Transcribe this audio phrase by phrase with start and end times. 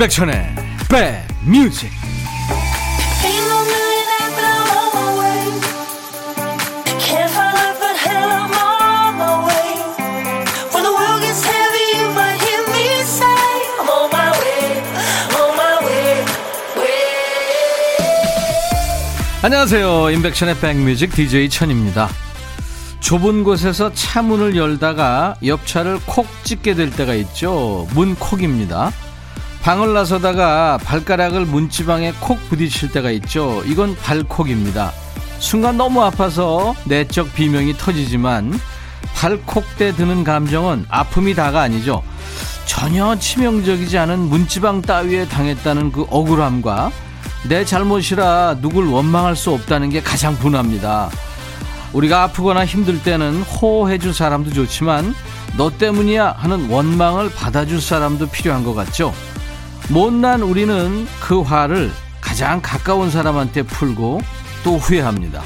[0.00, 0.54] 임백천의
[0.88, 1.90] 백뮤직.
[19.42, 20.10] 안녕하세요.
[20.12, 22.08] 임백천의 백뮤직 DJ 천입니다.
[23.00, 27.86] 좁은 곳에서 차 문을 열다가 옆차를 콕 찍게 될 때가 있죠.
[27.92, 28.92] 문콕입니다
[29.62, 33.62] 방을 나서다가 발가락을 문지방에 콕 부딪힐 때가 있죠.
[33.66, 34.92] 이건 발콕입니다.
[35.38, 38.58] 순간 너무 아파서 내적 비명이 터지지만
[39.14, 42.02] 발콕 때 드는 감정은 아픔이 다가 아니죠.
[42.64, 46.90] 전혀 치명적이지 않은 문지방 따위에 당했다는 그 억울함과
[47.48, 51.10] 내 잘못이라 누굴 원망할 수 없다는 게 가장 분합니다.
[51.92, 55.14] 우리가 아프거나 힘들 때는 호호해줄 사람도 좋지만
[55.56, 59.12] 너 때문이야 하는 원망을 받아줄 사람도 필요한 것 같죠.
[59.90, 64.20] 못난 우리는 그 화를 가장 가까운 사람한테 풀고
[64.62, 65.42] 또 후회합니다.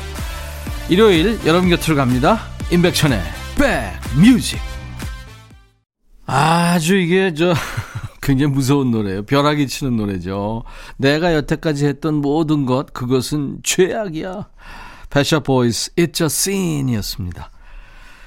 [0.90, 2.40] 일요일 여러분 곁으로 갑니다.
[2.70, 3.22] 임백천의
[3.56, 4.60] 백 뮤직.
[6.26, 7.54] 아주 이게 저
[8.20, 9.24] 굉장히 무서운 노래예요.
[9.24, 10.64] 벼락이 치는 노래죠.
[10.98, 14.48] 내가 여태까지 했던 모든 것 그것은 죄악이야.
[15.08, 17.50] Pet Shop Boys It's a Sin이었습니다.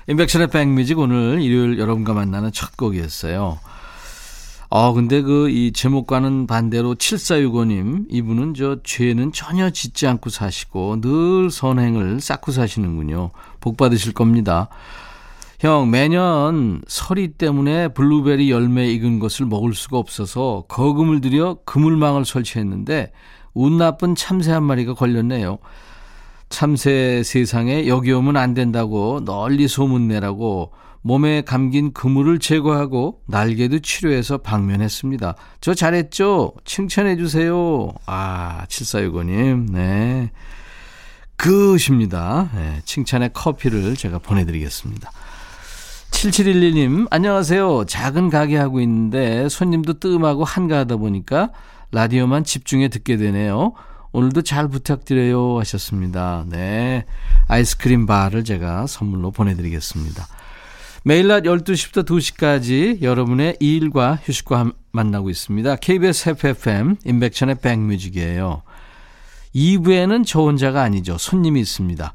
[0.08, 3.60] 임백천의 백뮤직 오늘 일요일 여러분과 만나는 첫 곡이었어요.
[4.70, 11.50] 아, 근데 그 이 제목과는 반대로 7465님, 이분은 저 죄는 전혀 짓지 않고 사시고 늘
[11.50, 13.32] 선행을 쌓고 사시는군요.
[13.62, 14.68] 복 받으실 겁니다.
[15.60, 23.12] 형, 매년 서리 때문에 블루베리 열매 익은 것을 먹을 수가 없어서 거금을 들여 그물망을 설치했는데
[23.54, 25.58] 운 나쁜 참새 한 마리가 걸렸네요.
[26.50, 30.72] 참새 세상에 여기 오면 안 된다고 널리 소문내라고
[31.08, 35.36] 몸에 감긴 그물을 제거하고 날개도 치료해서 방면했습니다.
[35.62, 36.54] 저 잘했죠?
[36.66, 37.94] 칭찬해 주세요.
[38.06, 39.72] 아, 7465님.
[39.72, 40.32] 네.
[41.38, 42.50] 그십니다.
[42.54, 45.10] 네, 칭찬의 커피를 제가 보내드리겠습니다.
[46.12, 47.86] 7711님, 안녕하세요.
[47.86, 51.52] 작은 가게 하고 있는데 손님도 뜸하고 한가하다 보니까
[51.92, 53.74] 라디오만 집중해 듣게 되네요.
[54.12, 56.44] 오늘도 잘 부탁드려요 하셨습니다.
[56.50, 57.06] 네.
[57.48, 60.28] 아이스크림 바를 제가 선물로 보내드리겠습니다.
[61.08, 65.78] 매일 낮 12시부터 2시까지 여러분의 일과 휴식과 만나고 있습니다.
[65.78, 68.62] KBS FFM 인백천의 백뮤직이에요.
[69.56, 71.18] 2부에는 저 혼자가 아니죠.
[71.18, 72.14] 손님이 있습니다.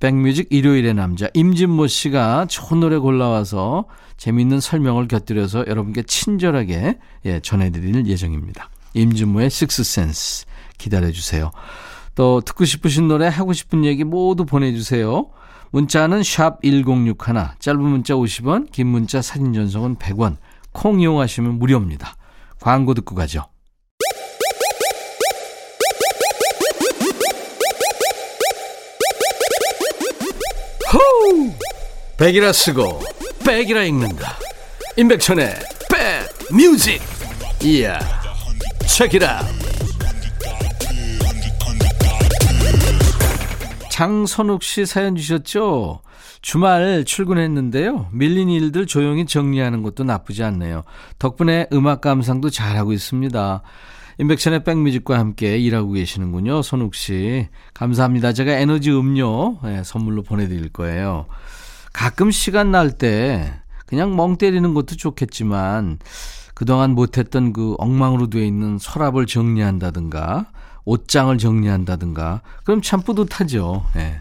[0.00, 3.84] 백뮤직 일요일의 남자 임진모 씨가 좋은 노래 골라와서
[4.16, 8.70] 재미있는 설명을 곁들여서 여러분께 친절하게 예, 전해드릴 예정입니다.
[8.94, 10.46] 임진모의 식스센스
[10.78, 11.52] 기다려주세요.
[12.16, 15.30] 또 듣고 싶으신 노래 하고 싶은 얘기 모두 보내주세요.
[15.72, 17.16] 문자는 샵 1061,
[17.58, 20.36] 짧은 문자 50원, 긴 문자 사진 전송은 100원,
[20.70, 22.14] 콩 이용하시면 무료입니다.
[22.60, 23.46] 광고 듣고 가죠.
[30.92, 31.50] 호우!
[32.18, 33.00] 백이라 쓰고
[33.42, 34.36] 백이라 읽는다.
[34.98, 35.54] 임백천의
[35.90, 37.00] 백 뮤직.
[37.62, 37.98] 이야.
[38.86, 39.40] 체키라.
[44.02, 46.00] 장선욱 씨 사연 주셨죠?
[46.40, 48.08] 주말 출근했는데요.
[48.10, 50.82] 밀린 일들 조용히 정리하는 것도 나쁘지 않네요.
[51.20, 53.62] 덕분에 음악 감상도 잘하고 있습니다.
[54.18, 56.62] 인백션의 백뮤직과 함께 일하고 계시는군요.
[56.62, 57.46] 선욱 씨.
[57.74, 58.32] 감사합니다.
[58.32, 61.26] 제가 에너지 음료 네, 선물로 보내드릴 거예요.
[61.92, 63.52] 가끔 시간 날 때
[63.86, 66.00] 그냥 멍 때리는 것도 좋겠지만
[66.54, 70.46] 그동안 못했던 그 엉망으로 되어 있는 서랍을 정리한다든가
[70.84, 73.86] 옷장을 정리한다든가 그럼 참 뿌듯하죠.
[73.96, 74.20] 예.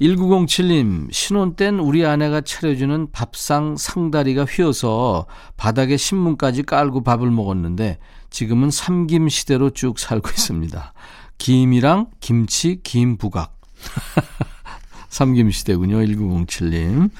[0.00, 5.26] 1907님, 신혼 땐 우리 아내가 차려주는 밥상 상다리가 휘어서
[5.56, 7.98] 바닥에 신문까지 깔고 밥을 먹었는데
[8.28, 10.92] 지금은 삼김 시대로 쭉 살고 있습니다.
[11.38, 13.58] 김이랑 김치, 김 부각.
[15.08, 15.96] 삼김 시대군요.
[15.96, 17.10] 1907님.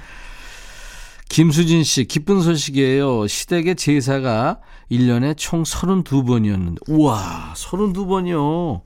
[1.29, 3.27] 김수진 씨, 기쁜 소식이에요.
[3.27, 8.83] 시댁의 제사가 1년에 총 32번이었는데, 우와, 32번이요.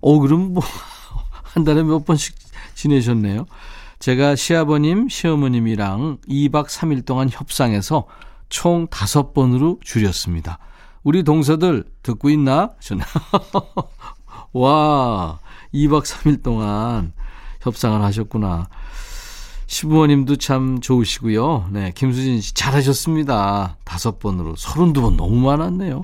[0.00, 0.62] 어, 그럼 뭐,
[1.42, 2.34] 한 달에 몇 번씩
[2.74, 3.46] 지내셨네요.
[3.98, 8.06] 제가 시아버님, 시어머님이랑 2박 3일 동안 협상해서
[8.48, 10.58] 총 5번으로 줄였습니다.
[11.02, 12.70] 우리 동서들 듣고 있나?
[12.80, 13.04] 저는.
[14.52, 15.38] 와,
[15.74, 17.12] 2박 3일 동안
[17.60, 18.68] 협상을 하셨구나.
[19.70, 21.68] 시부모님도 참 좋으시고요.
[21.70, 23.76] 네, 김수진 씨 잘하셨습니다.
[23.84, 26.02] 다섯 번으로 32번 너무 많았네요.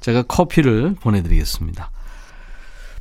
[0.00, 1.90] 제가 커피를 보내드리겠습니다.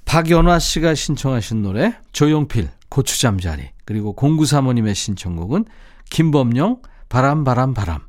[0.04, 5.64] 박연화 씨가 신청하신 노래 조용필 고추잠자리 그리고 공구사모님의 신청곡은
[6.10, 8.02] 김범용 바람 바람 바람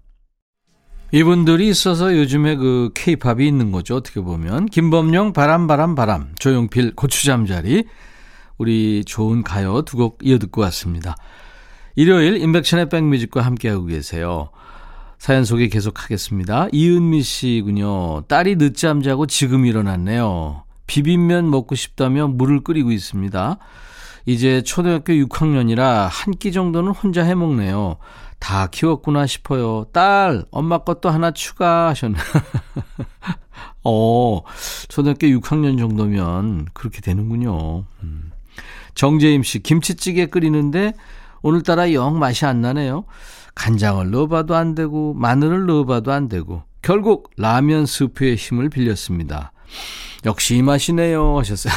[1.13, 3.95] 이분들이 있어서 요즘에 그 케이팝이 있는 거죠.
[3.95, 4.67] 어떻게 보면.
[4.67, 7.85] 김범용 바람 바람 바람 조용필 고추잠자리
[8.59, 11.15] 우리 좋은 가요 두 곡 이어 듣고 왔습니다.
[11.95, 14.51] 일요일 인백션의 백뮤직과 함께하고 계세요.
[15.19, 16.69] 사연 소개 계속하겠습니다.
[16.73, 18.23] 이은미 씨군요.
[18.23, 20.65] 딸이 늦잠 자고 지금 일어났네요.
[20.87, 23.59] 비빔면 먹고 싶다며 물을 끓이고 있습니다.
[24.27, 27.97] 이제 초등학교 6학년이라 한 끼 정도는 혼자 해 먹네요.
[28.39, 29.85] 다 키웠구나 싶어요.
[29.93, 32.19] 딸, 엄마 것도 하나 추가하셨네.
[33.85, 34.43] 어,
[34.89, 37.85] 초등학교 6학년 정도면 그렇게 되는군요.
[38.03, 38.33] 음.
[38.95, 40.95] 정재임 씨, 김치찌개 끓이는데
[41.43, 43.05] 오늘따라 영 맛이 안 나네요.
[43.55, 49.53] 간장을 넣어봐도 안 되고, 마늘을 넣어봐도 안 되고, 결국 라면 스프의 힘을 빌렸습니다.
[50.25, 51.39] 역시 이 맛이네요.
[51.39, 51.73] 하셨어요.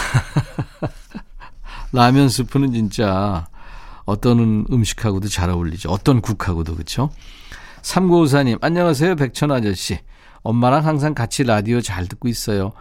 [1.94, 3.48] 라면 스프는 진짜
[4.06, 5.90] 어떤 음식하고도 잘 어울리죠.
[5.90, 7.10] 어떤 국하고도 그렇죠.
[7.82, 10.00] 3954님 안녕하세요 백천 아저씨.
[10.44, 12.74] 엄마랑 항상 같이 라디오 잘 듣고 있어요.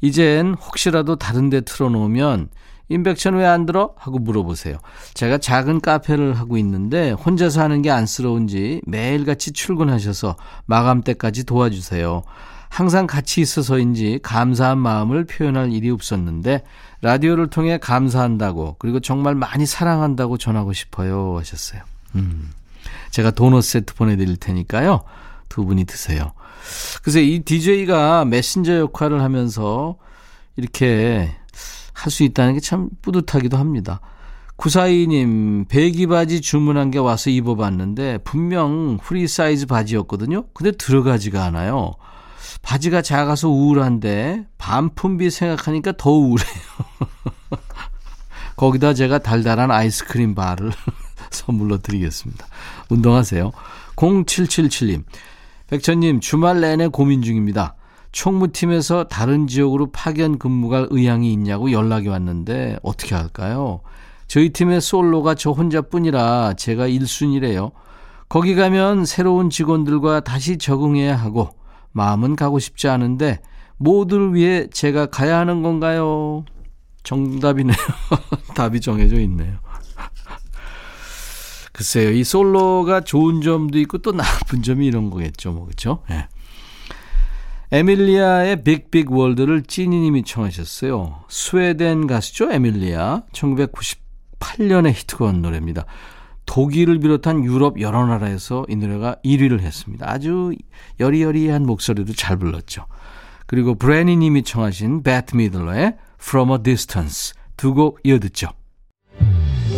[0.00, 2.48] 이젠 혹시라도 다른 데 틀어놓으면
[2.92, 3.94] 임백천 왜 안 들어?
[3.96, 4.78] 하고 물어보세요.
[5.14, 10.36] 제가 작은 카페를 하고 있는데 혼자서 하는 게 안쓰러운지 매일같이 출근하셔서
[10.66, 12.22] 마감 때까지 도와주세요.
[12.68, 16.64] 항상 같이 있어서인지 감사한 마음을 표현할 일이 없었는데
[17.02, 21.82] 라디오를 통해 감사한다고 그리고 정말 많이 사랑한다고 전하고 싶어요 하셨어요.
[22.14, 22.50] 음.
[23.10, 25.02] 제가 도넛 세트 보내드릴 테니까요.
[25.48, 26.32] 두 분이 드세요.
[27.02, 29.96] 그래서 이 DJ가 메신저 역할을 하면서
[30.56, 31.30] 이렇게
[32.02, 34.00] 할 수 있다는 게 참 뿌듯하기도 합니다.
[34.56, 40.44] 942님, 배기 바지 주문한 게 와서 입어봤는데 분명 프리 사이즈 바지였거든요.
[40.52, 41.92] 근데 들어가지가 않아요.
[42.62, 46.46] 바지가 작아서 우울한데 반품비 생각하니까 더 우울해요.
[48.56, 50.72] 거기다 제가 달달한 아이스크림 바를
[51.30, 52.46] 선물로 드리겠습니다.
[52.90, 53.50] 운동하세요.
[53.96, 55.04] 0777님.
[55.68, 57.74] 백천님, 주말 내내 고민 중입니다.
[58.12, 63.80] 총무팀에서 다른 지역으로 파견 근무 갈 의향이 있냐고 연락이 왔는데 어떻게 할까요?
[64.28, 67.72] 저희 팀의 솔로가 저 혼자뿐이라 제가 1순위래요.
[68.28, 71.50] 거기 가면 새로운 직원들과 다시 적응해야 하고
[71.92, 73.40] 마음은 가고 싶지 않은데
[73.76, 76.44] 모두를 위해 제가 가야 하는 건가요?
[77.02, 77.76] 정답이네요.
[78.54, 79.58] 답이 정해져 있네요.
[81.72, 86.02] 글쎄요, 이 솔로가 좋은 점도 있고 또 나쁜 점이 이런 거겠죠, 뭐, 그쵸?
[86.10, 86.28] 예.
[87.72, 91.24] 에밀리아의 빅빅 월드를 찐이님이 청하셨어요.
[91.28, 93.22] 스웨덴 가수죠, 에밀리아.
[93.32, 95.86] 1998년에 히트건 노래입니다.
[96.44, 100.10] 독일을 비롯한 유럽 여러 나라에서 이 노래가 1위를 했습니다.
[100.10, 100.52] 아주
[101.00, 102.84] 여리여리한 목소리도 잘 불렀죠.
[103.46, 108.48] 그리고 브래니 님이 청하신 배트 미들러의 From a Distance 두 곡 이어듣죠.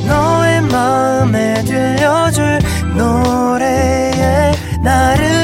[0.07, 2.59] 너의 마음에 들려줄
[2.97, 4.53] 노래에
[4.83, 5.44] 나를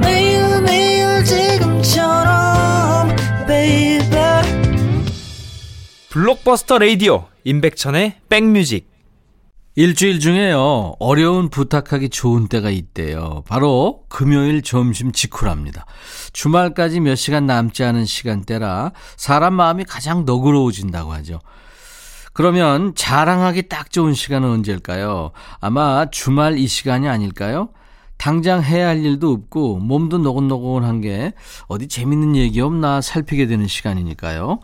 [0.00, 3.08] 매일 매일 지금처럼
[3.46, 4.42] baby
[6.10, 8.90] 블록버스터 레이디오 임백천의 백뮤직
[9.76, 13.44] 일주일 중에요, 어려운 부탁하기 좋은 때가 있대요.
[13.46, 15.86] 바로 금요일 점심 직후랍니다.
[16.32, 21.38] 주말까지 몇 시간 남지 않은 시간대라 사람 마음이 가장 너그러워진다고 하죠.
[22.32, 25.30] 그러면 자랑하기 딱 좋은 시간은 언제일까요?
[25.60, 27.70] 아마 주말 이 시간이 아닐까요?
[28.20, 31.32] 당장 해야 할 일도 없고 몸도 노곤노곤한 게
[31.68, 34.60] 어디 재밌는 얘기 없나 살피게 되는 시간이니까요.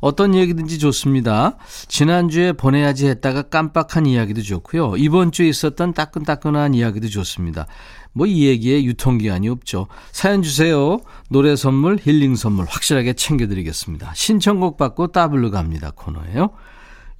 [0.00, 1.56] 어떤 얘기든지 좋습니다.
[1.86, 4.96] 지난주에 보내야지 했다가 깜빡한 이야기도 좋고요.
[4.96, 7.66] 이번 주에 있었던 따끈따끈한 이야기도 좋습니다.
[8.12, 9.86] 뭐 이 얘기에 유통기한이 없죠.
[10.10, 10.98] 사연 주세요.
[11.30, 14.14] 노래 선물, 힐링 선물 확실하게 챙겨드리겠습니다.
[14.16, 15.92] 신청곡 받고 따블로 갑니다.
[15.94, 16.50] 코너예요.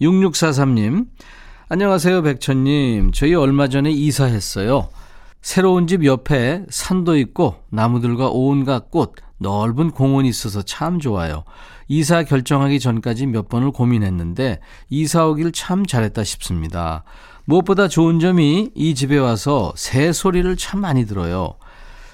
[0.00, 1.06] 6643님.
[1.68, 3.12] 안녕하세요, 백천님.
[3.12, 4.88] 저희 얼마 전에 이사했어요.
[5.46, 11.44] 새로운 집 옆에 산도 있고 나무들과 온갖 꽃, 넓은 공원이 있어서 참 좋아요.
[11.86, 14.58] 이사 결정하기 전까지 몇 번을 고민했는데
[14.90, 17.04] 이사 오길 참 잘했다 싶습니다.
[17.44, 21.54] 무엇보다 좋은 점이 이 집에 와서 새 소리를 참 많이 들어요.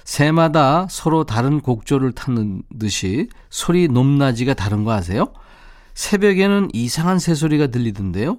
[0.03, 5.33] 새마다 서로 다른 곡조를 타는 듯이 소리 높낮이가 다른 거 아세요?
[5.95, 8.37] 새벽에는 이상한 새소리가 들리던데요.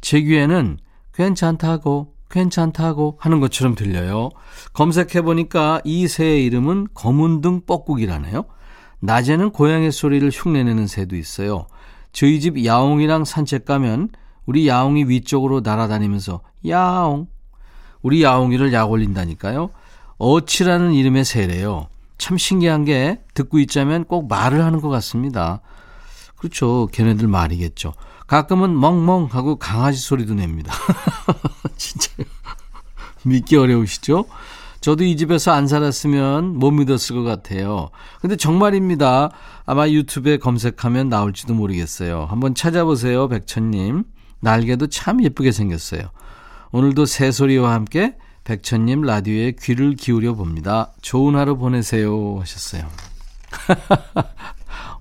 [0.00, 0.78] 제 귀에는
[1.14, 4.30] 괜찮다고 괜찮다고 하는 것처럼 들려요.
[4.72, 8.44] 검색해보니까 이 새의 이름은 검은등 뻐꾸기라네요.
[9.00, 11.66] 낮에는 고양이 소리를 흉내내는 새도 있어요.
[12.12, 14.08] 저희 집 야옹이랑 산책 가면
[14.46, 17.28] 우리 야옹이 위쪽으로 날아다니면서 야옹.
[18.02, 19.70] 우리 야옹이를 약 올린다니까요.
[20.18, 21.88] 어치라는 이름의 새래요.
[22.18, 25.60] 참 신기한 게 듣고 있자면 꼭 말을 하는 것 같습니다.
[26.36, 26.88] 그렇죠.
[26.92, 27.92] 걔네들 말이겠죠.
[28.26, 30.72] 가끔은 멍멍 하고 강아지 소리도 냅니다.
[31.76, 32.26] 진짜요.
[33.24, 34.24] 믿기 어려우시죠?
[34.80, 37.90] 저도 이 집에서 안 살았으면 못 믿었을 것 같아요.
[38.20, 39.30] 근데 정말입니다.
[39.64, 42.26] 아마 유튜브에 검색하면 나올지도 모르겠어요.
[42.30, 44.04] 한번 찾아보세요, 백천님.
[44.40, 46.02] 날개도 참 예쁘게 생겼어요.
[46.70, 50.92] 오늘도 새소리와 함께 백천님 라디오에 귀를 기울여 봅니다.
[51.02, 52.86] 좋은 하루 보내세요 하셨어요.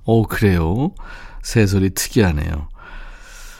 [0.05, 0.91] 오, 그래요.
[1.43, 2.69] 새소리 특이하네요.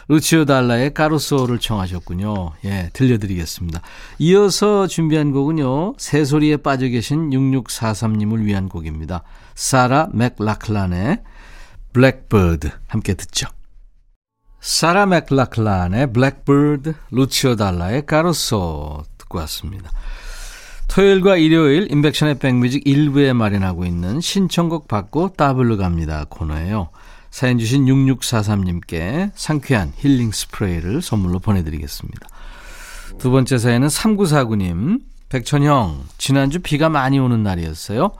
[0.08, 2.52] 루치오 달라의 까루소를 청하셨군요.
[2.66, 3.82] 예, 들려드리겠습니다.
[4.20, 5.96] 이어서 준비한 곡은요.
[5.98, 9.24] 새소리에 빠져 계신 6643님을 위한 곡입니다.
[9.56, 11.22] 사라 맥락란의
[11.94, 13.48] Blackbird 함께 듣죠.
[14.60, 19.92] 사라 맥락란의 Blackbird, 루치오 달라의 까루소 듣고 왔습니다.
[20.88, 26.90] 토요일과 일요일 임백천의 백 뮤직 1부에 마련하고 있는 신청곡 받고 따블로 갑니다 코너예요.
[27.36, 32.30] 사연 주신 6643님께 상쾌한 힐링 스프레이를 선물로 보내드리겠습니다.
[33.18, 35.01] 두 번째 사연은 3949님.
[35.27, 38.13] 백천형, 지난주 비가 많이 오는 날이었어요.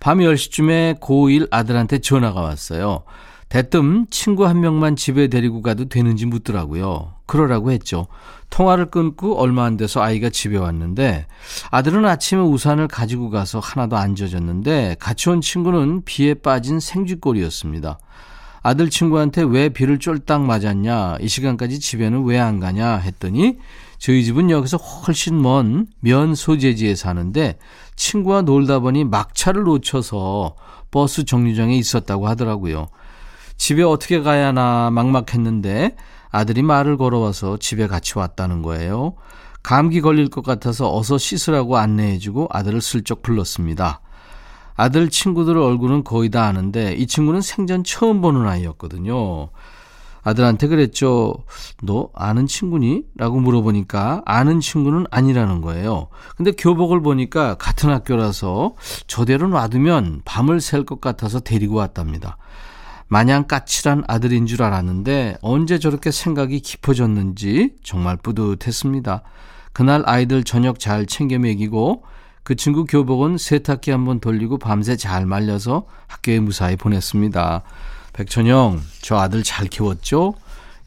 [0.00, 3.04] 밤 10시쯤에 고1 아들한테 전화가 왔어요.
[3.48, 7.14] 대뜸 친구 한 명만 집에 데리고 가도 되는지 묻더라고요.
[7.26, 8.08] 그러라고 했죠.
[8.50, 11.26] 통화를 끊고 얼마 안 돼서 아이가 집에 왔는데
[11.70, 18.00] 아들은 아침에 우산을 가지고 가서 하나도 안 젖었는데 같이 온 친구는 비에 빠진 생쥐꼴이었습니다.
[18.68, 23.56] 아들 친구한테 왜 비를 쫄딱 맞았냐, 이 시간까지 집에는 왜 안 가냐 했더니
[23.96, 27.58] 저희 집은 여기서 훨씬 먼 면 소재지에 사는데
[27.96, 30.54] 친구와 놀다 보니 막차를 놓쳐서
[30.90, 32.88] 버스 정류장에 있었다고 하더라고요.
[33.56, 35.96] 집에 어떻게 가야 하나 막막했는데
[36.30, 39.14] 아들이 말을 걸어와서 집에 같이 왔다는 거예요.
[39.62, 44.02] 감기 걸릴 것 같아서 어서 씻으라고 안내해주고 아들을 슬쩍 불렀습니다.
[44.78, 49.48] 아들 친구들 얼굴은 거의 다 아는데 이 친구는 생전 처음 보는 아이였거든요.
[50.22, 51.34] 아들한테 그랬죠.
[51.82, 53.02] 너 아는 친구니?
[53.16, 56.08] 라고 물어보니까 아는 친구는 아니라는 거예요.
[56.36, 58.74] 근데 교복을 보니까 같은 학교라서
[59.08, 62.36] 저대로 놔두면 밤을 샐 것 같아서 데리고 왔답니다.
[63.08, 69.22] 마냥 까칠한 아들인 줄 알았는데 언제 저렇게 생각이 깊어졌는지 정말 뿌듯했습니다.
[69.72, 72.04] 그날 아이들 저녁 잘 챙겨 먹이고
[72.48, 77.62] 그 친구 교복은 세탁기 한번 돌리고 밤새 잘 말려서 학교에 무사히 보냈습니다.
[78.14, 80.32] 백천 형, 저 아들 잘 키웠죠?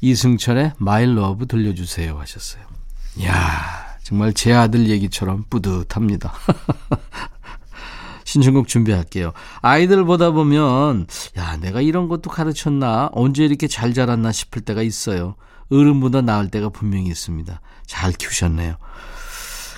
[0.01, 2.63] 이승철의 My Love 들려주세요 하셨어요.
[3.17, 3.35] 이야,
[4.01, 6.33] 정말 제 아들 얘기처럼 뿌듯합니다.
[8.25, 9.31] 신청곡 준비할게요.
[9.61, 11.05] 아이들 보다 보면,
[11.37, 13.11] 야, 내가 이런 것도 가르쳤나?
[13.11, 15.35] 언제 이렇게 잘 자랐나 싶을 때가 있어요.
[15.69, 17.61] 어른보다 나을 때가 분명히 있습니다.
[17.85, 18.77] 잘 키우셨네요.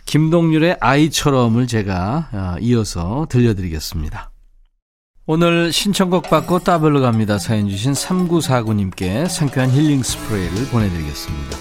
[0.05, 4.31] 김동률의 아이처럼을 제가 어, 이어서 들려드리겠습니다.
[5.25, 7.37] 오늘 신청곡 받고 따블로 갑니다.
[7.37, 11.57] 사연 주신 3949님께 상쾌한 힐링 스프레이를 보내드리겠습니다.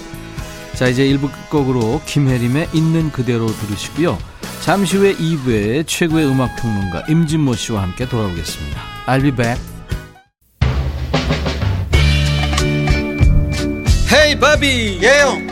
[0.74, 4.18] 자, 이제 1부 끝곡으로 김혜림의 있는 그대로 들으시고요.
[4.62, 8.80] 잠시 후에 2부에 최고의 음악평론가 임진모 씨와 함께 돌아오겠습니다.
[9.06, 9.62] I'll be back.
[14.12, 15.51] 헤이 바비 예영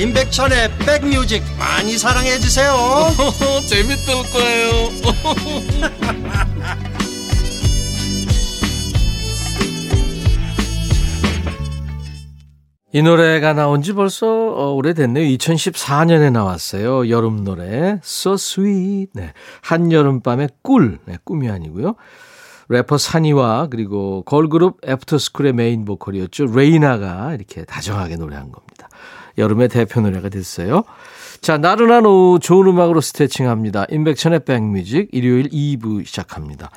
[0.00, 2.72] 임백천의 백뮤직 많이 사랑해 주세요
[3.68, 4.70] 재밌을 거예요
[12.92, 15.24] 이 노래가 나온 지 벌써 어, 오래됐네요.
[15.36, 17.08] 2014년에 나왔어요.
[17.08, 19.12] 여름 노래 So Sweet.
[19.14, 19.32] 네.
[19.62, 20.98] 한여름밤의 꿀.
[21.04, 21.94] 네, 꿈이 아니고요.
[22.68, 26.46] 래퍼 산이와 그리고 걸그룹 애프터스쿨의 메인 보컬이었죠.
[26.46, 28.79] 레이나가 이렇게 다정하게 노래한 겁니다.
[29.38, 30.84] 여름의 대표 노래가 됐어요.
[31.40, 33.86] 자, 나른한 오후 좋은 음악으로 스트레칭합니다.
[33.90, 36.70] 인백천의 백뮤직 일요일 2부 시작합니다.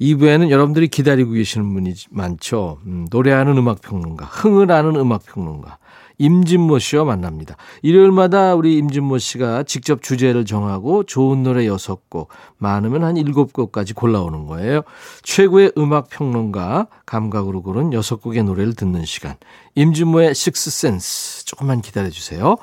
[0.00, 2.78] 2부에는 여러분들이 기다리고 계시는 분이 많죠.
[2.86, 5.78] 음, 노래하는 음악평론가, 흥을 아는 음악평론가,
[6.18, 7.56] 임진모 씨와 만납니다.
[7.82, 14.82] 일요일마다 우리 임진모 씨가 직접 주제를 정하고 좋은 노래 6곡, 많으면 한 7곡까지 골라오는 거예요.
[15.22, 19.36] 최고의 음악 평론가 감각으로 고른 6곡의 노래를 듣는 시간.
[19.74, 21.44] 임진모의 Six Sense.
[21.44, 22.56] 조금만 기다려 주세요.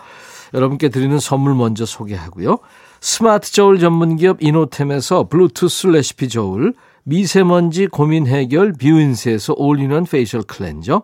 [0.54, 2.58] 여러분께 드리는 선물 먼저 소개하고요.
[3.02, 11.04] 스마트 저울 전문 기업 이노템에서 블루투스 레시피 저울, 미세먼지 고민 해결 뷰인스에서 all-in-one facial cleanser,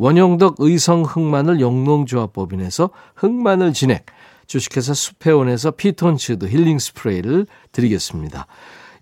[0.00, 4.06] 원용덕 의성 흑마늘 영농조합법인에서 흑마늘 진액,
[4.46, 8.46] 주식회사 수페온에서 피톤치드 힐링 스프레이를 드리겠습니다.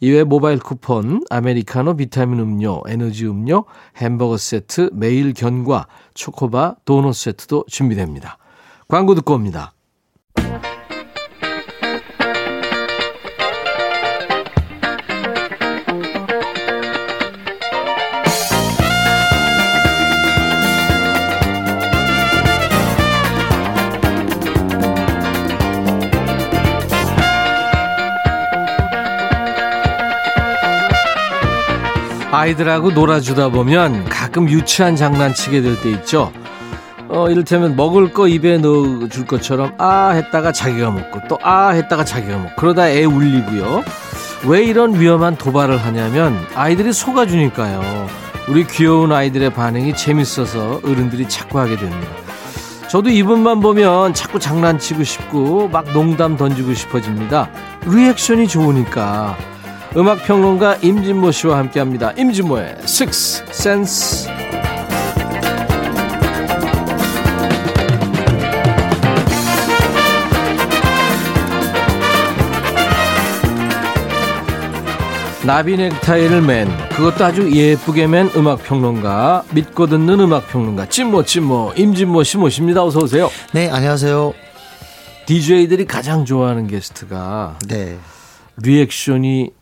[0.01, 3.65] 이외 모바일 쿠폰, 아메리카노 비타민 음료, 에너지 음료,
[3.97, 8.39] 햄버거 세트, 매일 견과, 초코바, 도넛 세트도 준비됩니다.
[8.89, 9.75] 광고 듣고 옵니다.
[32.31, 36.33] 아이들하고 놀아주다 보면 가끔 유치한 장난치게 될 때 있죠.
[37.09, 42.37] 어, 이를테면 먹을 거 입에 넣어줄 것처럼 아 했다가 자기가 먹고 또 아 했다가 자기가
[42.37, 43.83] 먹고 그러다 애 울리고요.
[44.47, 48.07] 왜 이런 위험한 도발을 하냐면 아이들이 속아주니까요.
[48.49, 52.09] 우리 귀여운 아이들의 반응이 재밌어서 어른들이 자꾸 하게 됩니다.
[52.91, 57.49] 저도 이분만 보면 자꾸 장난치고 싶고 막 농담 던지고 싶어집니다.
[57.87, 59.37] 리액션이 좋으니까.
[59.97, 62.13] 음악 평론가 임진모 씨와 함께합니다.
[62.13, 64.31] 임진모의 Six Sense.
[75.47, 81.73] 나비 넥타이를 맨 그것도 아주 예쁘게 맨 음악 평론가 믿고 듣는 음악 평론가 찐모 찐모
[81.75, 82.85] 임진모 씨 모십니다.
[82.85, 83.31] 어서 오세요.
[83.55, 84.35] 네 안녕하세요.
[85.25, 87.97] DJ들이 가장 좋아하는 게스트가 네.
[88.59, 89.58] 리액션이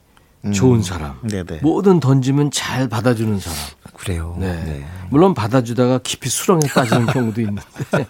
[0.52, 1.18] 좋은 사람.
[1.22, 1.60] 네네.
[1.62, 3.58] 뭐든 던지면 잘 받아주는 사람.
[3.94, 4.36] 그래요.
[4.38, 4.52] 네.
[4.64, 4.86] 네.
[5.10, 7.62] 물론 받아주다가 깊이 수렁에 빠지는 경우도 있는데.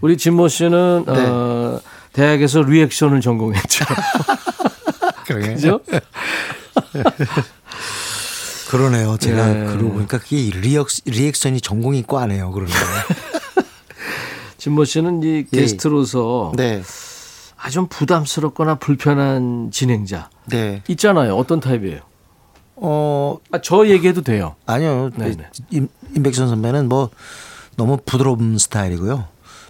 [0.00, 1.12] 우리 진모 씨는 네.
[1.12, 1.80] 어,
[2.12, 3.84] 대학에서 리액션을 전공했죠.
[5.26, 5.54] 그러게.
[5.54, 5.80] 그죠?
[8.70, 9.16] 그러네요.
[9.18, 9.66] 제가 네.
[9.66, 12.50] 그러고 보니까 그게 리액, 리액션이 전공이 과네요.
[12.50, 12.76] 그러네요.
[14.58, 15.60] 진모 씨는 이 예.
[15.60, 16.82] 게스트로서 네.
[17.64, 20.82] 아주 좀 부담스럽거나 불편한 진행자 네.
[20.88, 21.34] 있잖아요.
[21.34, 22.00] 어떤 타입이에요?
[22.76, 24.54] 어 아, 저 얘기해도 돼요.
[24.66, 25.10] 아니요.
[25.16, 25.48] 네네.
[25.70, 27.08] 임, 임백천 선배는 뭐
[27.78, 29.24] 너무 부드러운 스타일이고요.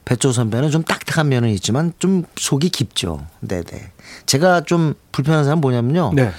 [0.04, 3.24] 배철수 선배는 좀 딱딱한 면은 있지만 좀 속이 깊죠.
[3.40, 3.92] 네네.
[4.26, 6.14] 제가 좀 불편한 사람 뭐냐면요.
[6.14, 6.32] 네.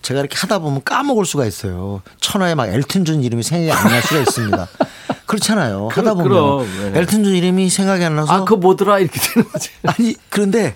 [0.00, 2.00] 제가 이렇게 하다 보면 까먹을 수가 있어요.
[2.20, 4.66] 천하에 막 엘튼 존 이름이 생각이 안 날 수가 있습니다.
[5.26, 5.88] 그렇잖아요.
[5.92, 7.00] 하다 보면 그럼, 네.
[7.00, 8.98] 엘튼 존 이름이 생각이 안 나서 아, 그거 뭐더라?
[8.98, 9.68] 이렇게 되는 거지.
[9.86, 10.74] 아니 그런데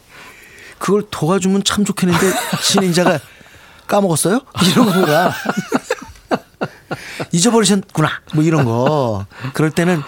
[0.78, 2.20] 그걸 도와주면 참 좋겠는데
[2.62, 3.18] 진행자가
[3.86, 4.40] 까먹었어요?
[4.70, 5.32] 이런 거가
[7.32, 10.02] 잊어버리셨구나 뭐 이런 거 그럴 때는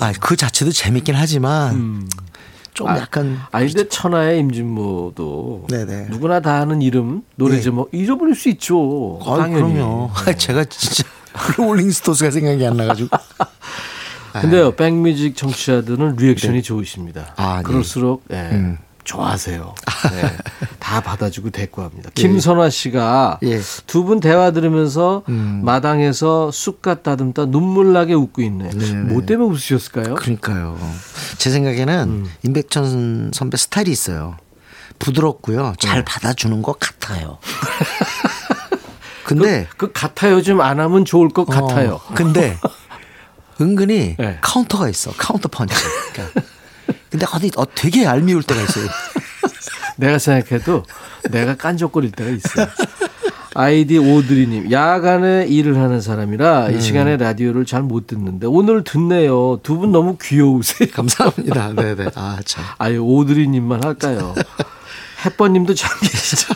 [0.00, 2.08] 아 그 자체도 재밌긴 하지만
[2.74, 6.06] 좀 약간 아니 근데 천하의 임진모도 네네.
[6.10, 7.60] 누구나 다 아는 이름 노래 네.
[7.60, 9.20] 제목 잊어버릴 수 있죠.
[9.26, 9.74] 아, 당연히.
[9.74, 10.10] 그럼요.
[10.14, 11.04] 아, 제가 진짜
[11.58, 13.08] 롤링스톤스가 생각이 안 나가지고
[14.32, 17.34] 근데요, 백뮤직 청취자들은 리액션이 좋으십니다.
[17.36, 17.62] 아, 네.
[17.62, 18.78] 그럴수록 예, 음.
[19.04, 19.74] 좋아하세요.
[20.12, 20.36] 네,
[20.78, 22.10] 다 받아주고 대꾸합니다.
[22.14, 23.60] 김선화 씨가 예.
[23.86, 25.60] 두분 대화 들으면서 음.
[25.64, 28.70] 마당에서 쑥갓 다듬다 눈물 나게 웃고 있네.
[28.70, 29.12] 네네.
[29.12, 30.14] 뭐 때문에 웃으셨을까요?
[30.14, 30.78] 그러니까요.
[31.38, 32.30] 제 생각에는 음.
[32.44, 34.36] 임백천 선배 스타일이 있어요.
[34.98, 35.74] 부드럽고요.
[35.80, 36.04] 잘 네.
[36.04, 37.38] 받아주는 것 같아요.
[39.24, 41.94] 근데 그 같아요 좀 안 하면 좋을 것 같아요.
[41.94, 42.56] 어, 근데
[43.60, 44.38] 은근히 네.
[44.42, 45.12] 카운터가 있어.
[45.16, 45.74] 카운터 펀치.
[46.12, 46.40] 그러니까.
[47.12, 48.88] 근데 어디 어, 되게 얄미울 때가 있어요.
[49.96, 50.82] 내가 생각해도
[51.30, 52.66] 내가 깐족거릴 때가 있어요.
[53.54, 56.74] 아이디 오드리님, 야간에 일을 하는 사람이라 음.
[56.74, 59.60] 이 시간에 라디오를 잘 못 듣는데 오늘 듣네요.
[59.62, 60.88] 두 분 너무 귀여우세요.
[60.94, 61.74] 감사합니다.
[61.74, 62.06] 네네.
[62.14, 62.64] 아 참.
[62.78, 64.34] 아유, 오드리님만 할까요?
[65.26, 66.54] 햇번님도 잘 계시죠?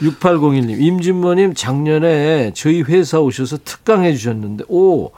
[0.00, 5.12] 6801님, 임진모님 작년에 저희 회사 오셔서 특강해 주셨는데, 오,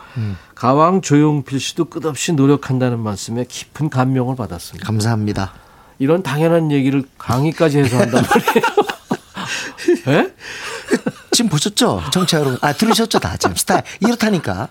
[0.55, 4.87] 가왕 조용필 씨도 끝없이 노력한다는 말씀에 깊은 감명을 받았습니다.
[4.87, 5.53] 감사합니다.
[5.98, 8.64] 이런 당연한 얘기를 강의까지 해서 한단 말이에요.
[10.09, 10.33] 예?
[11.33, 12.03] 지금 보셨죠?
[12.12, 12.59] 정치 여러분.
[12.61, 13.18] 아, 들으셨죠?
[13.18, 13.83] 다 지금 스타일.
[14.01, 14.68] 이렇다니까.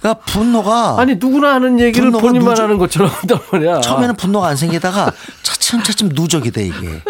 [0.00, 0.98] 그러니까 분노가.
[0.98, 3.80] 아니, 누구나 하는 얘기를 본인만 누적- 하는 것처럼 한단 말이야.
[3.80, 7.02] 처음에는 분노가 안 생기다가 차츰차츰 누적이 돼, 이게.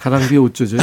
[0.00, 0.80] 가랑비에 옷 젖어요.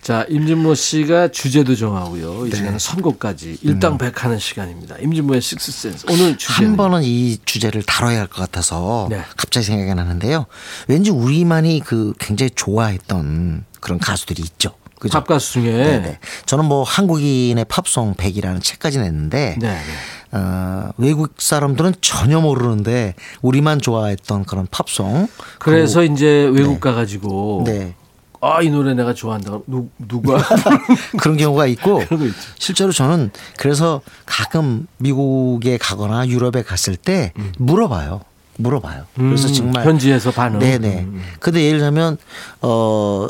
[0.00, 2.44] 자, 임진모 씨가 주제도 정하고요.
[2.44, 2.48] 네.
[2.48, 4.96] 이 시간은 선곡까지 일당 백하는 시간입니다.
[4.98, 6.06] 임진모의 식스센스.
[6.08, 6.70] 오늘 주제는 음.
[6.70, 9.22] 한 번은 이 주제를 다뤄야 할 것 같아서 네.
[9.36, 10.46] 갑자기 생각이 나는데요.
[10.86, 14.74] 왠지 우리만이 그 굉장히 좋아했던 그런 가수들이 있죠.
[15.00, 15.18] 그죠?
[15.18, 16.18] 팝 가수 중에 네네.
[16.46, 20.38] 저는 뭐 한국인의 팝송 100이라는 책까지 냈는데 네, 네.
[20.38, 25.28] 어, 외국 사람들은 전혀 모르는데 우리만 좋아했던 그런 팝송.
[25.58, 27.94] 그래서 이제 외국 가가지고 네.
[28.40, 29.58] 아 이 노래 내가 좋아한다.
[29.66, 30.38] 누 누가
[31.18, 32.32] 그런 경우가 있고 그런.
[32.58, 38.20] 실제로 저는 그래서 가끔 미국에 가거나 유럽에 갔을 때 물어봐요.
[38.58, 39.06] 물어봐요.
[39.14, 40.58] 그래서 음, 정말 현지에서 반응.
[40.60, 40.98] 네네.
[41.00, 41.22] 음.
[41.40, 42.18] 근데 예를 들면
[42.62, 43.26] 어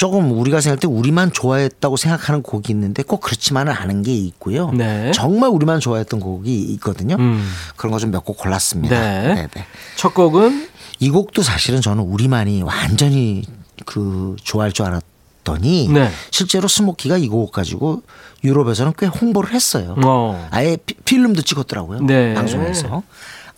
[0.00, 4.70] 조금 우리가 생각할 때 우리만 좋아했다고 생각하는 곡이 있는데 꼭 그렇지만은 않은 게 있고요.
[4.70, 5.10] 네.
[5.14, 7.16] 정말 우리만 좋아했던 곡이 있거든요.
[7.18, 7.46] 음.
[7.76, 8.98] 그런 거 좀 몇 곡 골랐습니다.
[8.98, 9.34] 네.
[9.34, 9.48] 네네.
[9.96, 10.68] 첫 곡은
[11.00, 13.42] 이 곡도 사실은 저는 우리만이 완전히
[13.84, 15.02] 그 좋아할 줄 알았
[15.44, 16.10] 더니 네.
[16.30, 18.00] 실제로 스모키가 이 곡 가지고
[18.42, 19.96] 유럽에서는 꽤 홍보를 했어요.
[20.02, 20.48] 어.
[20.50, 22.00] 아예 피- 필름도 찍었더라고요.
[22.06, 22.32] 네.
[22.32, 23.02] 방송에서.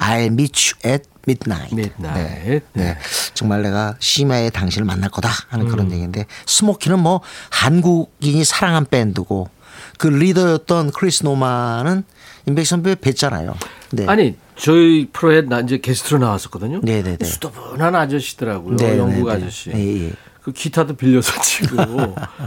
[0.00, 1.74] I'll meet you at midnight.
[1.74, 2.44] Midnight.
[2.44, 2.60] 네.
[2.72, 2.84] 네.
[2.84, 2.98] 네.
[3.34, 9.48] 정말 내가 심야에 당신을 만날 거다 하는 그런 얘기인데 스모키는 뭐 한국인이 사랑한 밴드고
[9.98, 12.04] 그 리더였던 크리스 노만은
[12.46, 13.54] 임백 선배 뵀잖아요.
[13.92, 14.06] 네.
[14.06, 16.80] 아니 저희 프로에 나 이제 게스트로 나왔었거든요.
[16.82, 17.24] 네네네.
[17.24, 18.76] 수더분한 아저씨더라고요.
[18.76, 19.44] 네, 영국 네, 네.
[19.44, 19.70] 아저씨.
[19.70, 20.12] 예, 예.
[20.42, 21.76] 그 기타도 빌려서 치고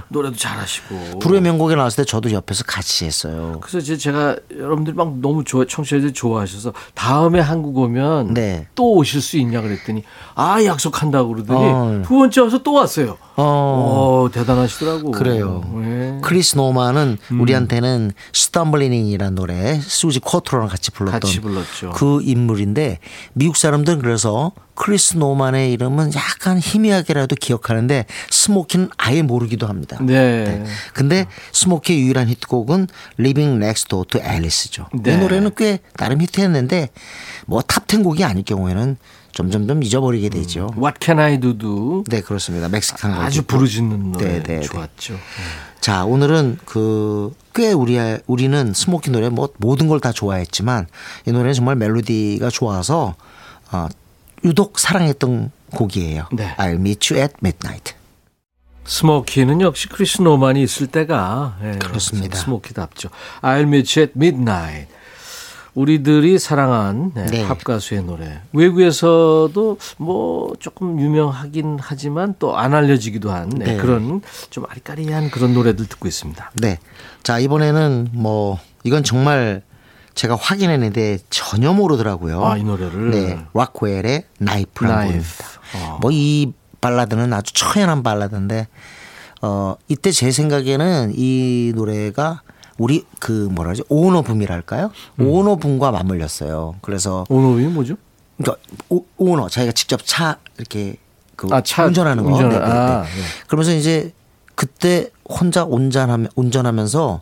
[0.09, 1.19] 노래도 잘하시고.
[1.19, 3.59] 불후의 명곡에 나왔을 때 저도 옆에서 같이 했어요.
[3.61, 8.67] 그래서 이제 제가 여러분들 막 너무 좋아 청취자들이 좋아하셔서 다음에 한국 오면 네.
[8.75, 10.03] 또 오실 수 있냐 그랬더니
[10.35, 12.01] 아 약속한다고 그러더니 어.
[12.05, 13.17] 두 번째 와서 또 왔어요.
[13.37, 14.23] 어.
[14.25, 15.11] 오, 대단하시더라고.
[15.11, 15.63] 그래요.
[15.81, 16.19] 네.
[16.21, 21.91] 크리스 노만은 우리한테는 Stumblin' In이라는 노래 수지 쿼트로랑 같이 불렀던 같이 불렀죠.
[21.91, 22.99] 그 인물인데
[23.33, 29.97] 미국 사람들은 그래서 크리스 노만의 이름은 약간 희미하게라도 기억하는데 스모키는 아예 모르기도 합니다.
[30.01, 30.63] 네.
[30.93, 32.87] 근데 스모키의 유일한 히트곡은
[33.19, 34.87] Living Next Door to Alice죠.
[34.93, 35.13] 네.
[35.13, 36.89] 이 노래는 꽤 나름 히트했는데
[37.47, 38.97] 뭐 탑10 곡이 아닐 경우에는
[39.31, 40.69] 점점점 잊어버리게 되죠.
[40.77, 42.69] What Can I Do도 네 그렇습니다.
[42.69, 44.61] 멕시칸 아주 Girl 그 부르짖는 노래 네, 네, 네.
[44.61, 45.17] 좋았죠.
[45.81, 50.87] 자, 오늘은 그 꽤 우리 우리는 스모키 노래 뭐 모든 걸 다 좋아했지만
[51.25, 53.15] 이 노래는 정말 멜로디가 좋아서
[53.71, 53.87] 어,
[54.45, 56.27] 유독 사랑했던 곡이에요.
[56.31, 56.55] 네.
[56.57, 57.95] I'll meet you at midnight.
[58.85, 62.37] 스모키는 역시 크리스 노만이 있을 때가 예, 그렇습니다.
[62.37, 63.09] 스모키답죠.
[63.41, 64.93] I'll meet you at midnight.
[65.73, 67.45] 우리들이 사랑한 네, 네.
[67.47, 68.39] 팝 가수의 노래.
[68.53, 73.77] 외국에서도 뭐 조금 유명하긴 하지만 또 안 알려지기도 한 네, 네.
[73.77, 76.51] 그런 좀 아리까리한 그런 노래들 듣고 있습니다.
[76.61, 76.77] 네.
[77.23, 79.63] 자, 이번에는 뭐 이건 정말
[80.15, 82.43] 제가 확인했는데 전혀 모르더라고요.
[82.45, 83.11] 아, 이 노래를?
[83.11, 83.39] 네.
[83.53, 85.13] 락웰의 나이프라는 나이프.
[85.13, 85.45] 곡입니다.
[85.93, 85.97] 어.
[86.01, 88.67] 뭐이 발라드는 아주 처연한 발라드인데
[89.41, 92.41] 어 이때 제 생각에는 이 노래가
[92.77, 93.83] 우리 그 뭐라 그러지?
[93.89, 94.91] 오너붐이랄까요?
[95.19, 95.27] 음.
[95.27, 96.75] 오너붐과 맞물렸어요.
[96.81, 97.95] 그래서 오노이 뭐죠?
[98.37, 100.95] 그러니까 오, 오너 자기가 직접 차 이렇게
[101.35, 102.29] 그 아, 차 운전하는 거.
[102.31, 102.71] 운전을- 네, 네, 네.
[102.71, 103.09] 아, 네.
[103.47, 104.13] 그러면서 이제
[104.55, 107.21] 그때 혼자 운전하면 운전하면서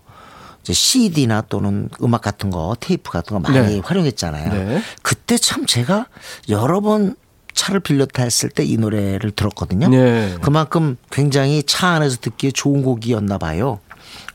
[0.72, 3.82] CD나 또는 음악 같은 거 테이프 같은 거 많이 네.
[3.84, 4.54] 활용했잖아요.
[4.54, 4.82] 네.
[5.02, 6.08] 그때 참 제가
[6.50, 7.16] 여러 번
[7.54, 9.90] 차를 빌려 탔을 때 이 노래를 들었거든요.
[9.90, 10.36] 네.
[10.42, 13.80] 그만큼 굉장히 차 안에서 듣기에 좋은 곡이었나 봐요.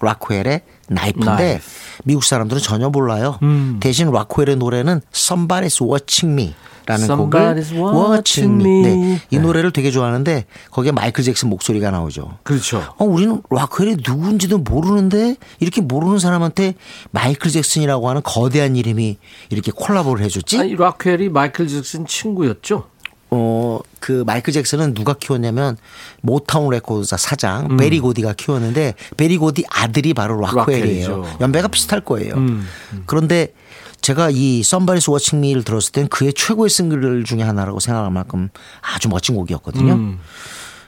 [0.00, 1.64] 락웰의 나이프인데 나이프.
[2.04, 3.38] 미국 사람들은 전혀 몰라요.
[3.42, 3.78] 음.
[3.80, 6.54] 대신 락웰의 노래는 Somebody's Watching Me
[6.88, 8.82] 라는 곡을 watching me.
[8.82, 9.20] 네.
[9.30, 9.42] 이 네.
[9.42, 12.38] 노래를 되게 좋아하는데 거기에 마이클 잭슨 목소리가 나오죠.
[12.44, 12.82] 그렇죠.
[12.96, 16.74] 어, 우리는 락웰이 누군지도 모르는데 이렇게 모르는 사람한테
[17.10, 19.18] 마이클 잭슨이라고 하는 거대한 이름이
[19.50, 20.58] 이렇게 콜라보를 해줬지?
[20.58, 22.84] 아니, 락웰이 마이클 잭슨 친구였죠.
[23.30, 25.76] 어, 그 마이클 잭슨은 누가 키웠냐면
[26.22, 31.24] 모타운 레코드사 사장 베리 고디가 키웠는데 베리 고디 아들이 바로 락웰이에요.
[31.40, 32.34] 연배가 비슷할 거예요.
[32.34, 32.66] 음,
[33.06, 33.52] 그런데
[34.00, 38.48] 제가 이 Somebody's Watching Me를 들었을 땐 그의 최고의 싱글 중에 하나라고 생각할 만큼
[38.80, 39.92] 아주 멋진 곡이었거든요.
[39.92, 40.20] 음.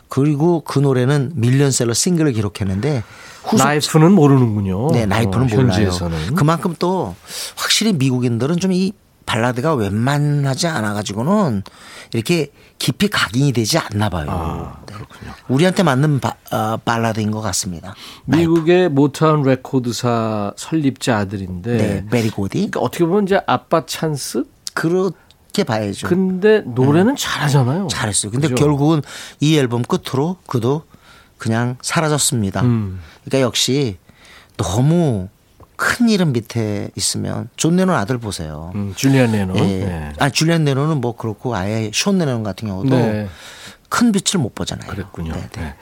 [0.09, 3.03] 그리고 그 노래는 밀리언셀러 싱글을 기록했는데
[3.42, 4.90] 후속 나이프는 모르는군요.
[4.92, 5.72] 네, 나이프는 어, 몰라요.
[5.72, 6.35] 현지에서는.
[6.35, 7.14] 그만큼 또
[7.57, 8.92] 확실히 미국인들은 좀이
[9.31, 11.62] 발라드가 웬만하지 않아 가지고는
[12.12, 14.27] 이렇게 깊이 각인이 되지 않나 봐요.
[14.29, 14.95] 아, 네.
[15.47, 17.95] 우리한테 맞는 바, 어, 발라드인 것 같습니다.
[18.25, 22.59] 미국의 모타운 레코드사 설립자 아들인데 네, 베리 고디.
[22.59, 24.47] 그러니까 어떻게 보면 이제 아빠 찬스?
[24.75, 26.09] 그렇게 봐야죠.
[26.09, 27.83] 근데 노래는 잘하잖아요.
[27.83, 27.88] 네.
[27.88, 28.33] 잘했어요.
[28.33, 28.64] 근데 그죠?
[28.64, 29.01] 결국은
[29.38, 30.83] 이 앨범 끝으로 그도
[31.38, 32.62] 그냥 사라졌습니다.
[32.62, 33.01] 음.
[33.25, 33.97] 그러니까 역시
[34.57, 35.29] 너무
[35.81, 38.71] 큰 이름 밑에 있으면 존 레논 아들 보세요.
[38.75, 39.57] 음, 줄리안 레논.
[39.57, 39.62] 예.
[39.62, 40.12] 네.
[40.19, 43.29] 아 줄리안 레논은 뭐 그렇고 아예 션 레논 같은 경우도 네.
[43.88, 44.90] 큰 빛을 못 보잖아요.
[44.90, 45.33] 그랬군요.
[45.33, 45.62] 네, 네.
[45.62, 45.75] 네.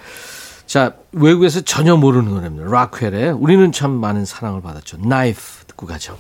[0.67, 2.71] 자, 외국에서 전혀 모르는 노래입니다.
[2.71, 4.99] 락웰의 우리는 참 많은 사랑을 받았죠.
[4.99, 6.17] 나이프 듣고 가죠.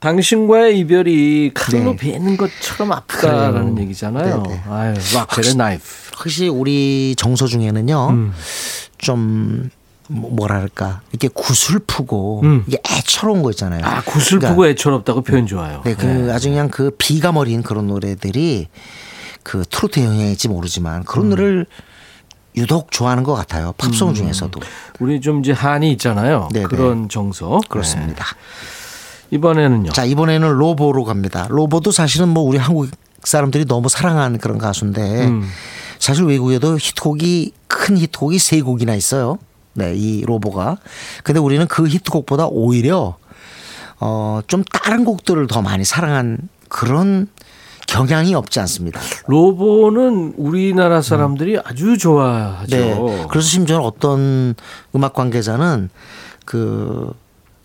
[0.00, 1.96] 당신과의 이별이 칼로 네.
[1.96, 3.78] 베는 것처럼 아프다라는.
[3.78, 4.42] 얘기잖아요.
[4.42, 4.62] 네, 네.
[4.68, 5.84] 아유, 락웰의 나이프.
[6.16, 8.34] 확실히 우리 정서 중에는요 음.
[8.98, 9.70] 좀
[10.08, 12.64] 뭐- 뭐랄까 이렇게 구슬프고 음.
[12.66, 13.84] 이게 애처로운 거 있잖아요.
[13.84, 15.82] 아, 구슬프고 애처롭다고 표현 좋아요.
[15.84, 18.68] 네, 그 아주 그냥 그 비가 머린 그런 노래들이
[19.42, 21.04] 그 트로트 영향일지 모르지만 음.
[21.04, 21.66] 그런 노래를
[22.56, 23.72] 유독 좋아하는 것 같아요.
[23.78, 24.60] 팝송 중에서도
[25.00, 26.48] 우리 좀 이제 한이 있잖아요.
[26.52, 26.66] 네, 네.
[26.66, 27.60] 그런 정서.
[27.68, 28.24] 그렇습니다.
[28.24, 29.36] 네.
[29.36, 29.90] 이번에는요.
[29.92, 31.46] 자 이번에는 로보로 갑니다.
[31.50, 32.88] 로보도 사실은 뭐 우리 한국
[33.24, 35.48] 사람들이 너무 사랑하는 그런 가수인데 음.
[35.98, 39.38] 사실 외국에도 히트곡이 큰 히트곡이 세 곡이나 있어요.
[39.74, 40.78] 네, 이 로보가.
[41.22, 43.16] 근데 우리는 그 히트곡보다 오히려
[44.00, 47.28] 어 좀 다른 곡들을 더 많이 사랑한 그런
[47.86, 49.00] 경향이 없지 않습니다.
[49.26, 52.76] 로보는 우리나라 사람들이 아주 좋아하죠.
[52.76, 53.26] 네.
[53.30, 54.54] 그래서 심지어 어떤
[54.94, 55.90] 음악 관계자는
[56.44, 57.12] 그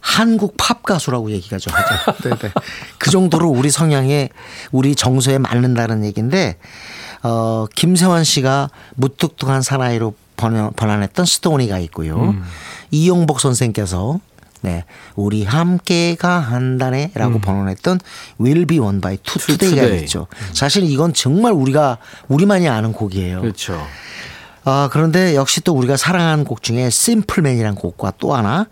[0.01, 2.19] 한국 팝 가수라고 얘기가 좀 하죠.
[2.29, 2.51] 네, 네.
[2.97, 4.29] 그 정도로 우리 성향에
[4.71, 6.57] 우리 정서에 맞는다는 얘기인데
[7.23, 12.15] 어 김세환 씨가 무뚝뚝한 사나이로 번안- 번안했던 스토니가 있고요.
[12.31, 12.43] 음.
[12.91, 14.19] 이용복 선생께서
[14.61, 14.83] 네,
[15.15, 17.99] 우리 함께가 한다네라고 번안했던
[18.41, 20.03] Will Be One by Two Today가 Today.
[20.03, 20.27] 있죠.
[20.53, 21.97] 사실 이건 정말 우리가
[22.27, 23.39] 우리만이 아는 곡이에요.
[23.41, 23.81] 그렇죠.
[24.65, 28.67] 아, 그런데 역시 또 우리가 사랑하는 곡 중에 Simpleman이라는 곡과 또 하나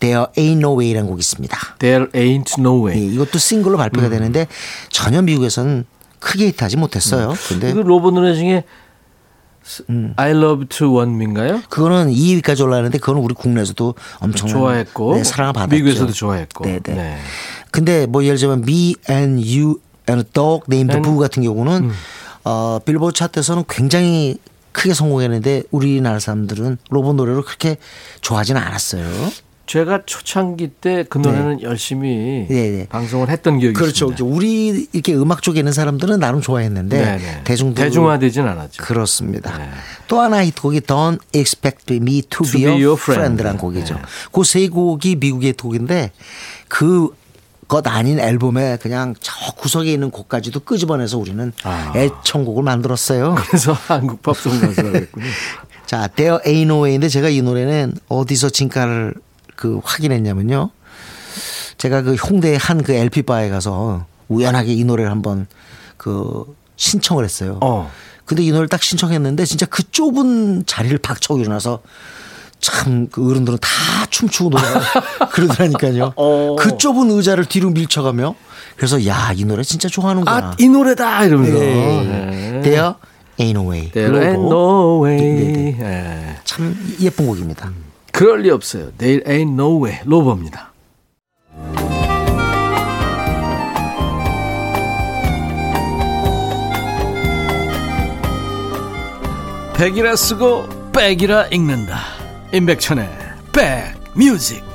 [0.00, 1.56] There Ain't No Way라는 곡이 있습니다.
[1.78, 3.14] There ain't no 예, way.
[3.14, 4.10] 이것도 싱글로 발표가 음.
[4.10, 4.46] 되는데
[4.90, 5.86] 전혀 미국에서는
[6.20, 7.32] 크게 히트하지 못했어요.
[7.48, 8.64] 근데 이거 로보 노래 중에
[9.90, 10.12] 음.
[10.16, 11.62] I love to one 민가요?
[11.68, 15.74] 그거는 2위까지 올라왔는데 그건 우리 국내에서도 엄청 좋아했고 네, 사랑을 받았죠.
[15.74, 16.64] 미국에서도 좋아했고.
[16.64, 16.94] 네, 네.
[16.94, 17.18] 네.
[17.70, 21.84] 근데 뭐 예를 들면 Me and You and a Dog Named And- Boo 같은 경우는
[21.84, 21.92] 음.
[22.44, 24.36] 어, 빌보드 차트에서는 굉장히
[24.72, 27.76] 크게 성공했는데 우리나라 사람들은 로봇 노래를 그렇게
[28.20, 29.04] 좋아하지는 않았어요.
[29.66, 32.86] 제가 초창기 때 그 노래는 열심히 네, 네.
[32.88, 34.10] 방송을 했던 기억이 그렇죠.
[34.10, 34.24] 있습니다.
[34.24, 37.40] 우리 이렇게 음악 쪽에 있는 사람들은 나름 좋아했는데 네, 네.
[37.44, 38.82] 대중들 대중화되진 않았죠.
[38.82, 39.56] 그렇습니다.
[39.58, 39.68] 네.
[40.08, 43.22] 또 하나 히트곡이 Don't Expect Me To, To Be Your your friend.
[43.22, 43.94] Friend라는 곡이죠.
[43.94, 44.00] 네.
[44.32, 46.10] 그세 곡이 미국의 히트곡인데
[46.68, 47.10] 그
[47.72, 51.90] 것 아닌 앨범에 그냥 저 구석에 있는 곡까지도 끄집어내서 우리는 아.
[51.96, 53.34] 애청곡을 만들었어요.
[53.34, 55.24] 그래서 한국 팝송 가수가 됐군요.
[55.86, 59.14] 자, There Ain't No Way인데 제가 이 노래는 어디서 진가를
[59.62, 60.70] 그 확인했냐면요.
[61.78, 65.46] 제가 그 홍대 한그 LP 바에 가서 우연하게 이 노래를 한번
[65.96, 66.44] 그
[66.74, 67.58] 신청을 했어요.
[67.60, 67.88] 어.
[68.24, 71.80] 근데 이 노래를 딱 신청했는데 진짜 그 좁은 자리를 박차고 일어나서
[72.60, 73.68] 참 그 어른들은 다
[74.10, 74.80] 춤추고 노래가
[75.30, 76.12] 그러더라니까요.
[76.16, 76.56] 어.
[76.58, 78.34] 그 좁은 의자를 뒤로 밀쳐가며
[78.76, 80.36] 그래서 야 이 노래 진짜 좋아하는구나.
[80.36, 81.56] 아, 이 노래다 이러면서.
[81.56, 82.04] 네.
[82.04, 82.60] 네.
[82.62, 82.94] There
[83.38, 83.90] ain't no way.
[83.92, 85.18] There ain't no way.
[85.20, 85.76] 네, 네.
[85.78, 86.36] 네.
[86.44, 87.70] 참 예쁜 곡입니다.
[88.12, 88.92] 그럴 리 없어요.
[88.98, 89.98] There ain't no way.
[90.04, 90.72] 로버입니다.
[99.74, 101.98] 백이라 쓰고 백이라 읽는다.
[102.52, 103.08] 임백천의
[103.52, 104.71] 백뮤직.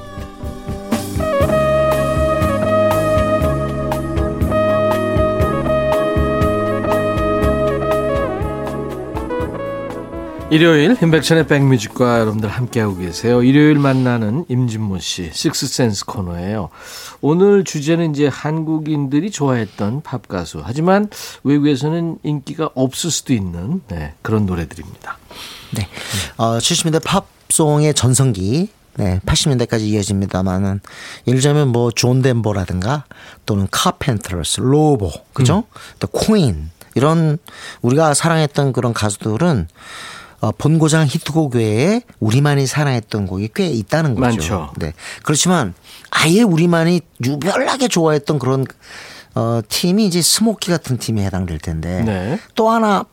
[10.49, 13.43] 일요일 임백천의 백뮤직과 여러분들 함께하고 계세요.
[13.43, 16.69] 일요일 만나는 임진모 씨 Sixth Sense 코너예요.
[17.19, 21.09] 오늘 주제는 이제 한국인들이 좋아했던 팝 가수 하지만
[21.43, 25.17] 외국에서는 인기가 없을 수도 있는 네, 그런 노래들입니다.
[25.75, 25.89] 네.
[26.37, 28.69] 어, 70년대 팝송의 전성기.
[28.95, 30.79] 네, 80년대까지 이어집니다만은
[31.27, 33.03] 예를 들자면 뭐 존 덴버라든가
[33.45, 35.65] 또는 카펜터스, 로보, 그죠?
[35.99, 37.37] 또 퀸 이런
[37.83, 39.67] 우리가 사랑했던 그런 가수들은
[40.39, 44.21] 어, 본고장 히트곡 외에 우리만이 사랑했던 곡이 꽤 있다는 거죠.
[44.21, 44.73] 많죠.
[44.77, 44.93] 네.
[45.23, 45.73] 그렇지만
[46.11, 48.65] 아예 우리만이 유별나게 좋아했던 그런
[49.33, 52.39] 어, 팀이 이제 스모키 같은 팀에 해당될 텐데 네.
[52.55, 53.05] 또 하나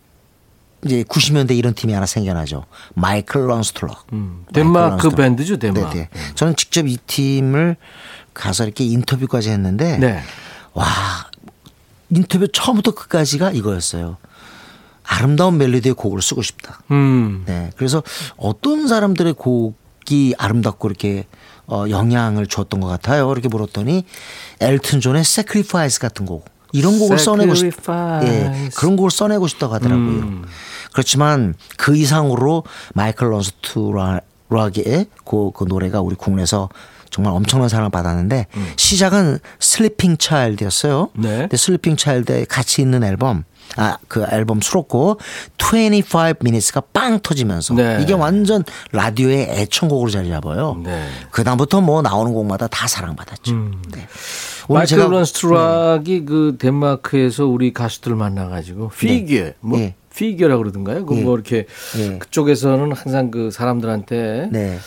[0.84, 2.66] 이제 90년대 이런 팀이 하나 생겨나죠.
[2.94, 4.06] Michael Learns to Rock.
[4.12, 5.96] 음, 덴마크 밴드죠, 덴마크.
[5.96, 6.20] 네 네.
[6.34, 7.76] 저는 직접 이 팀을
[8.34, 10.22] 가서 이렇게 인터뷰까지 했는데 네.
[10.74, 10.86] 와
[12.10, 14.18] 인터뷰 처음부터 끝까지가 이거였어요.
[15.04, 16.80] 아름다운 멜로디의 곡을 쓰고 싶다.
[16.90, 17.44] 음.
[17.46, 17.70] 네.
[17.76, 18.02] 그래서
[18.36, 21.26] 어떤 사람들의 곡이 아름답고 이렇게
[21.66, 23.30] 어, 영향을 줬던 것 같아요.
[23.32, 24.04] 이렇게 물었더니
[24.60, 26.52] 엘튼 존의 Sacrifice 같은 곡.
[26.72, 27.72] 이런 곡을 써내고 싶,
[28.24, 30.04] 예, 그런 곡을 써내고 싶다고 하더라고요.
[30.04, 30.44] 음.
[30.92, 32.64] 그렇지만 그 이상으로
[32.94, 36.68] 마이클 런스투락의 그, 그 노래가 우리 국내에서
[37.10, 41.10] 정말 엄청난 사랑을 받았는데 시작은 Sleeping Child였어요.
[41.14, 41.38] 네.
[41.42, 43.44] 근데 Sleeping Child에 같이 있는 앨범
[43.76, 45.20] 아, 그 앨범 수록곡
[45.58, 47.98] 25 minutes가 빵 터지면서 네.
[48.02, 50.80] 이게 완전 라디오의 애청곡으로 자리 잡아요.
[50.82, 51.06] 네.
[51.30, 53.52] 그다음부터 뭐 나오는 곡마다 다 사랑받았죠.
[53.92, 54.06] 네.
[54.68, 55.10] 오늘 Michael 제가 네.
[55.10, 59.94] Learns to Rock이 그 덴마크에서 우리 가수들 만나 가지고 피겨 뭐 예.
[60.14, 61.04] 피겨라 그러던가요?
[61.06, 61.22] 그 예.
[61.22, 61.66] 뭐 이렇게
[61.98, 62.18] 예.
[62.18, 64.78] 그쪽에서는 항상 그 사람들한테 네.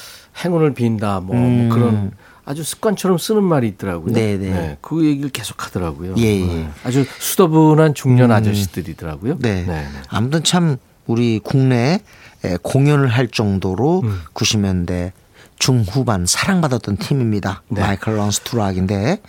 [0.43, 2.11] 행운을 빈다 뭐, 뭐 그런
[2.47, 4.13] 아주 습관처럼 쓰는 말이 있더라고요.
[4.13, 4.77] 네, 네.
[4.81, 6.15] 그 얘기를 계속 하더라고요.
[6.17, 6.45] 예, 예.
[6.45, 6.69] 네.
[6.85, 9.39] 아주 수더분한 중년 아저씨들이더라고요.
[9.39, 9.65] 네.
[9.67, 9.85] 네.
[10.07, 11.99] 아무튼 참 우리 국내
[12.45, 14.21] 에 공연을 할 정도로 음.
[14.33, 15.11] 90년대
[15.59, 17.63] 중후반 사랑받았던 팀입니다.
[17.67, 17.81] 네.
[17.81, 19.21] 마이클 런스투락인데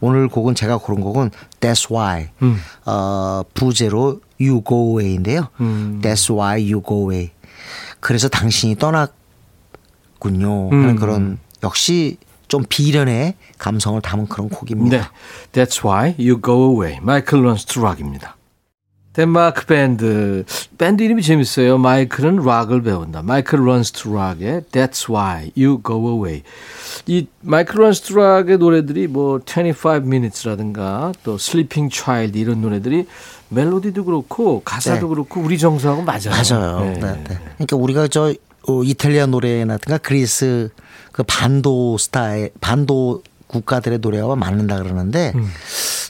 [0.00, 1.30] 오늘 곡은 제가 고른 곡은
[1.60, 2.58] That's Why 음.
[2.86, 5.48] 어, 부제로 You Go Away인데요.
[5.60, 6.00] 음.
[6.02, 7.32] That's Why You Go Away.
[8.00, 10.70] 그래서 당신이 떠났군요.
[10.70, 10.96] 하는 음.
[10.96, 12.16] 그런 역시
[12.52, 15.10] 좀 비련의 감성을 담은 그런 곡입니다.
[15.52, 15.64] 네.
[15.64, 16.98] That's why you go away.
[17.00, 18.36] Michael Learns to Rock입니다.
[19.14, 20.44] 덴마크 밴드.
[20.76, 21.78] 밴드 이름이 재밌어요.
[21.78, 23.22] 마이클은 락을 배운다.
[23.22, 26.42] Michael Learns to Rock의 That's why you go away.
[27.06, 33.06] 이 Michael Learns to Rock의 노래들이 뭐 25 minutes라든가 또 Sleeping Child 이런 노래들이
[33.48, 35.08] 멜로디도 그렇고 가사도 네.
[35.08, 36.28] 그렇고 우리 정서하고 맞아요.
[36.28, 36.80] 맞아요.
[36.80, 37.00] 네.
[37.00, 37.24] 네.
[37.30, 37.38] 네.
[37.54, 38.34] 그러니까 우리가 저 어,
[38.84, 40.68] 이탈리아 노래라든가 그리스
[41.12, 45.48] 그 반도 스타일 반도 국가들의 노래와 맞는다 그러는데 음.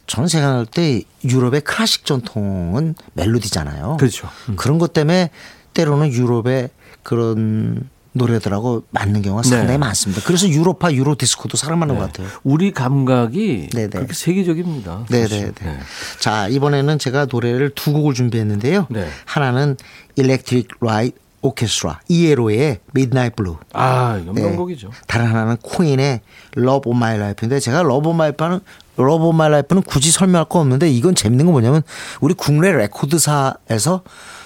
[0.07, 3.97] 저는 생각할 때 유럽의 클래식 전통은 멜로디잖아요.
[3.99, 4.29] 그렇죠.
[4.49, 4.57] 음.
[4.57, 5.31] 그런 것 때문에
[5.75, 6.71] 때로는 유럽의
[7.03, 9.49] 그런 노래들하고 맞는 경우가 네.
[9.49, 10.23] 상당히 많습니다.
[10.27, 12.29] 그래서 유로파 유로 디스코도 사랑받는 것 같아요.
[12.43, 13.88] 우리 감각이 네네.
[13.88, 15.07] 그렇게 세계적입니다.
[15.09, 15.29] 네네네.
[15.29, 15.53] 사실.
[15.62, 15.79] 네.
[16.21, 18.87] 자, 이번에는 제가 노래를 두 곡을 준비했는데요.
[18.91, 19.09] 네.
[19.25, 19.77] 하나는
[20.17, 23.57] Electric Light Orchestra, 이에로의 Midnight Blue.
[23.72, 24.42] 아, 이건 네.
[24.42, 24.90] 명곡이죠.
[25.07, 26.20] 다른 하나는 퀸의
[26.57, 28.61] Love of My Life인데 제가 Love of My Life는
[28.98, 31.83] Love of My Life는 굳이 설명할 거 없는데 이건 재밌는 건 뭐냐면
[32.20, 34.02] 우리 국내 레코드사에서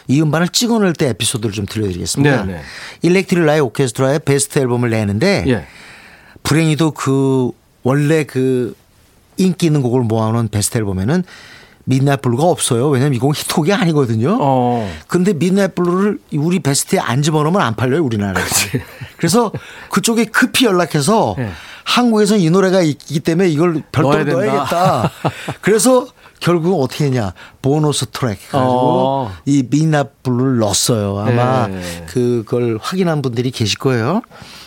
[0.09, 2.45] 이 음반을 찍어낼 때 에피소드를 좀 들려드리겠습니다.
[2.45, 2.61] 네, 네.
[3.03, 5.67] 일렉트릭 라이 오케스트라의 베스트 앨범을 내는데 예.
[6.43, 7.51] 불행히도 그
[7.83, 8.75] 원래 그
[9.37, 11.25] 인기 있는 곡을 모아놓은 베스트 앨범에는
[11.89, 12.89] Midnight Blue가 없어요.
[12.89, 14.39] 왜냐면 이 곡은 히트곡이 아니거든요.
[14.41, 14.91] 어.
[15.07, 18.79] 근데 Midnight Blue를 우리 베스트에 안 집어넣으면 안 팔려요, 우리나라에서.
[19.17, 19.53] 그래서
[19.91, 21.51] 그쪽에 급히 연락해서 네.
[21.85, 24.47] 한국에선 이 노래가 있기 때문에 이걸 별도로 넣어야.
[24.53, 25.11] 넣어야겠다.
[25.63, 26.07] 그래서
[26.41, 27.33] 결국은 어떻게 했냐.
[27.63, 29.33] 보너스 트랙 가지고 어.
[29.47, 31.19] 이 Midnight Blue를 넣었어요.
[31.19, 32.05] 아마 네.
[32.09, 34.21] 그걸 확인한 분들이 계실 거예요.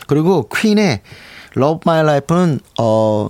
[0.08, 1.02] 그리고 퀸의
[1.58, 3.28] Love of My Life는 어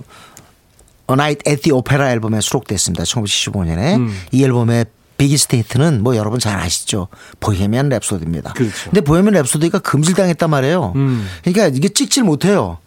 [1.10, 3.04] A Night at the Opera 앨범에 수록됐습니다.
[3.04, 4.16] 1975년에 음.
[4.32, 7.08] 이 앨범의 biggest hit는 뭐 여러분 잘 아시죠.
[7.40, 8.54] 보헤미안 랩소디입니다.
[8.54, 8.74] 그렇죠.
[8.84, 10.92] 근데 보헤미안 랩소디가 금지당했단 말이에요.
[10.96, 11.28] 음.
[11.42, 12.78] 그러니까 이게 찍질 못해요.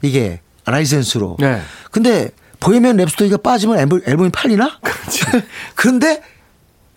[0.00, 1.36] 이게 라이센스로.
[1.38, 1.60] 네.
[1.90, 4.78] 근데 보헤미안 랩소디가 빠지면 앨범, 앨범이 팔리나?
[5.74, 6.22] 그런데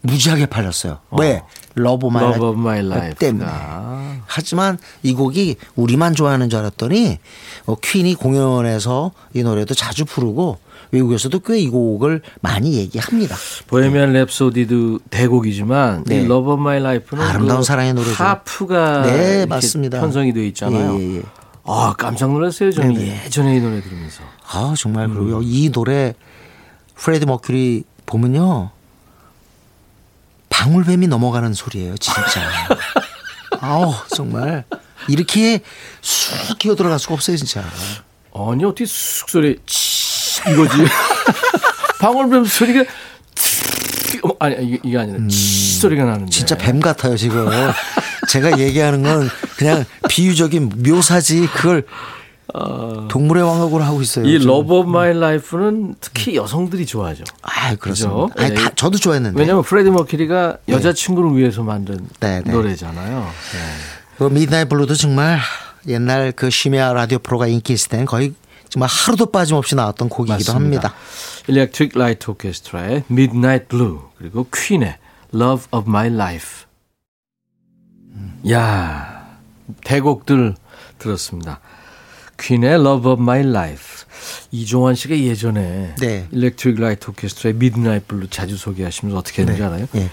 [0.01, 0.99] 무지하게 팔렸어요.
[1.11, 1.41] 왜?
[1.73, 3.15] Love of My Life.
[3.15, 3.45] 때문에.
[3.49, 4.21] 아.
[4.27, 7.19] 하지만 이 곡이 우리만 좋아하는 줄 알았더니
[7.65, 10.59] 어, 퀸이 공연에서 이 노래도 자주 부르고
[10.91, 13.35] 외국에서도 꽤 이 곡을 많이 얘기합니다.
[13.67, 16.17] 보헤미안 랩소디도 대곡이지만 네.
[16.21, 18.13] 이 Love of My Life는 아름다운 그 사랑의 노래죠.
[18.23, 19.99] 하프가 네, 맞습니다.
[19.99, 20.99] 편성이 되어 있잖아요.
[20.99, 21.21] 예, 예, 예.
[21.63, 22.71] 아 깜짝 놀랐어요.
[22.71, 23.25] 저는 네네.
[23.25, 24.21] 예전에 이 노래 들으면서.
[24.47, 25.13] 아 정말 음.
[25.15, 26.13] 그리고 이 노래
[26.95, 28.69] 프레드 머큐리 보면요
[30.49, 32.21] 방울뱀이 넘어가는 소리예요 진짜.
[33.59, 34.63] 아우 정말
[35.07, 35.61] 이렇게
[36.01, 37.63] 쑥 기어 들어갈 수가 없어요 진짜.
[38.33, 39.94] 아니 어떻게 쑥 소리 치
[40.51, 40.73] 이거지.
[41.99, 42.83] 방울뱀 소리가
[43.35, 46.25] 치- 어, 아니 이게, 아니라 치 소리가 나는데.
[46.25, 46.29] 음.
[46.29, 47.47] 진짜 뱀 같아요 지금.
[48.29, 51.83] 제가 얘기하는 건 그냥 비유적인 묘사지 그걸
[53.09, 54.25] 동물의 왕국으로 하고 있어요.
[54.25, 54.35] 이.
[54.35, 57.23] Love of My Life는 특히 여성들이 좋아하죠.
[57.41, 57.75] 아.
[57.75, 58.29] 그죠?
[58.37, 58.55] 아니, 네.
[58.55, 59.37] 다 저도 좋아했는데.
[59.39, 62.51] 왜냐하면 프레디 머큐리가 여자친구를 위해서 만든 네, 네.
[62.51, 63.19] 노래잖아요.
[63.53, 63.59] 네.
[64.17, 65.39] 그 Midnight Blue도 정말
[65.87, 68.33] 옛날 그 심야 라디오 프로가 인기 있을 때는 거의
[68.75, 70.93] 정말 하루도 빠짐없이 나왔던 곡이기도 합니다.
[71.47, 74.97] Electric Light Orchestra의 Midnight Blue 그리고 퀸의
[75.33, 76.65] Love of My Life.
[78.51, 79.39] 야
[79.85, 80.55] 대곡들
[80.99, 81.61] 들었습니다.
[82.37, 84.05] 퀸의 Love of My Life.
[84.51, 86.27] 이종환 씨가 예전에 네.
[86.31, 89.67] Electric Light Orchestra의 Midnight Blue 자주 소개하시면서 어떻게 했는지 네.
[89.67, 89.87] 알아요?
[89.95, 90.09] 예.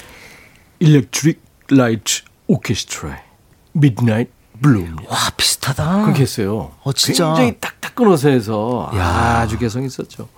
[0.78, 3.18] Electric Light Orchestra의
[3.72, 4.30] Midnight
[4.62, 5.02] Blue입니다.
[5.12, 6.02] 와 비슷하다.
[6.02, 6.72] 그렇게 했어요.
[6.82, 7.26] 어, 진짜.
[7.28, 10.28] 굉장히 딱딱 끊어서 해서 아주 개성 있었죠.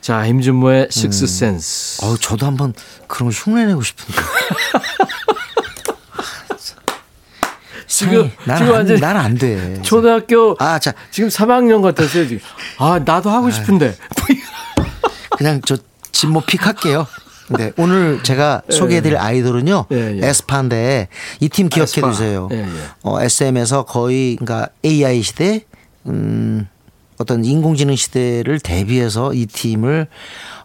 [0.00, 2.04] 자, 임준모의 Sixth Sense.
[2.04, 2.74] 어 저도 한번
[3.06, 4.20] 그런 거 흉내내고 싶은데.
[7.86, 9.82] 지금 난안 돼.
[9.82, 10.94] 초등학교 아, 자.
[11.10, 12.40] 지금 3학년 같았어요, 지금.
[12.78, 13.94] 아, 나도 하고 싶은데.
[15.36, 15.76] 그냥 저
[16.10, 17.06] 진모 픽 할게요.
[17.58, 20.26] 네, 오늘 제가 소개해드릴 아이돌은요, 예, 예.
[20.28, 21.08] 에스파인데
[21.40, 22.00] 이 팀 기억해.
[22.00, 22.48] 두세요.
[22.52, 22.66] 예, 예.
[23.02, 25.64] 어, SM에서 거의 그러니까 AI 시대,
[26.06, 26.68] 음,
[27.18, 30.08] 어떤 인공지능 시대를 대비해서 이 팀을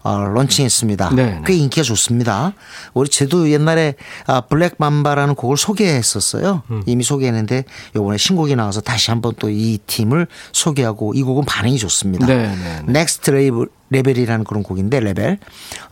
[0.04, 1.10] 어, 런칭했습니다.
[1.16, 1.42] 네, 네.
[1.46, 2.54] 꽤 인기가 좋습니다.
[2.94, 3.96] 우리 제도 옛날에
[4.26, 6.64] 아, 블랙 맘바라는 곡을 소개했었어요.
[6.72, 6.84] 음.
[6.86, 12.26] 이미 소개했는데 요번에 신곡이 나와서 다시 한번 또 이 팀을 소개하고 이 곡은 반응이 좋습니다.
[12.28, 12.92] 네, 네, 네.
[12.92, 15.40] Next label Level이라는 그런 곡인데 레벨.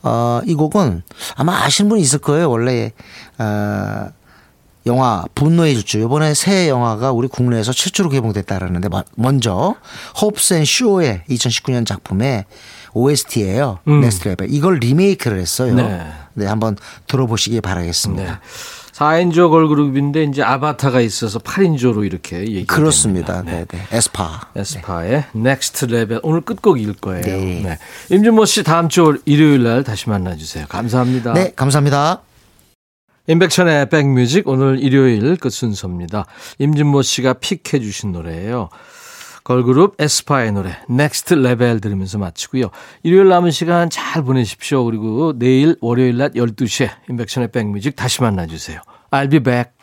[0.03, 1.03] 어, 이 곡은
[1.35, 2.49] 아마 아시는 분이 있을 거예요.
[2.49, 2.91] 원래
[3.39, 4.07] 어,
[4.87, 9.75] 영화 분노의 질주 이번에 새 영화가 우리 국내에서 최초로 개봉됐다라는데 마- 먼저
[10.21, 12.45] 호프스 앤 쇼의 2019년 작품의
[12.93, 13.79] OST예요.
[13.85, 14.47] Next Level.
[14.51, 15.71] 이걸 리메이크를 했어요.
[15.71, 15.75] 음.
[15.77, 16.05] 네.
[16.35, 16.77] 네, 한번
[17.07, 18.23] 들어보시기 바라겠습니다.
[18.23, 18.37] 네.
[18.93, 23.41] 4인조 걸그룹인데 이제 아바타가 있어서 8인조로 이렇게 얘기가 그렇습니다.
[23.41, 23.65] 됩니다.
[23.71, 23.85] 네, 네.
[23.91, 24.47] 에스파.
[24.55, 27.21] 에스파의 Next Level 오늘 끝곡일 거예요.
[27.23, 27.61] 네.
[27.61, 27.77] 네.
[28.15, 30.65] 임준모 씨 다음 주 일요일 날 다시 만나 주세요.
[30.69, 31.33] 감사합니다.
[31.33, 32.21] 네, 감사합니다.
[33.27, 36.25] 임백천의 백뮤직 오늘 일요일 끝 순서입니다.
[36.59, 38.69] 임준모 씨가 픽해 주신 노래예요.
[39.43, 42.69] 걸그룹 에스파의 노래 Next Level 들으면서 마치고요.
[43.03, 44.85] 일요일 남은 시간 잘 보내십시오.
[44.85, 48.79] 그리고 내일 월요일 낮 12시에 임백천의 백뮤직 다시 만나 주세요.
[49.11, 49.74] I'll be back.